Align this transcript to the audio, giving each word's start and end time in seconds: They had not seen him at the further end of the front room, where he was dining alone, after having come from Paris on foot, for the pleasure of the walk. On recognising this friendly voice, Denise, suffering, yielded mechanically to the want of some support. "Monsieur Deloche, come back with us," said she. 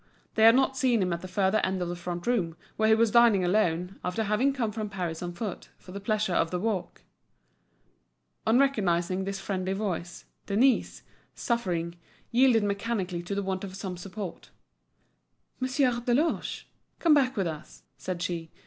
They 0.33 0.45
had 0.45 0.55
not 0.55 0.75
seen 0.75 1.03
him 1.03 1.13
at 1.13 1.21
the 1.21 1.27
further 1.27 1.59
end 1.59 1.79
of 1.79 1.87
the 1.87 1.95
front 1.95 2.25
room, 2.25 2.57
where 2.75 2.89
he 2.89 2.95
was 2.95 3.11
dining 3.11 3.45
alone, 3.45 3.99
after 4.03 4.23
having 4.23 4.51
come 4.51 4.71
from 4.71 4.89
Paris 4.89 5.21
on 5.21 5.31
foot, 5.31 5.69
for 5.77 5.91
the 5.91 5.99
pleasure 5.99 6.33
of 6.33 6.49
the 6.49 6.59
walk. 6.59 7.03
On 8.47 8.57
recognising 8.57 9.25
this 9.25 9.39
friendly 9.39 9.73
voice, 9.73 10.25
Denise, 10.47 11.03
suffering, 11.35 11.97
yielded 12.31 12.63
mechanically 12.63 13.21
to 13.21 13.35
the 13.35 13.43
want 13.43 13.63
of 13.63 13.75
some 13.75 13.95
support. 13.95 14.49
"Monsieur 15.59 15.91
Deloche, 15.99 16.65
come 16.97 17.13
back 17.13 17.35
with 17.37 17.45
us," 17.45 17.83
said 17.95 18.23
she. 18.23 18.49